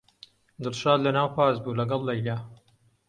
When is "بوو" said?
1.63-1.77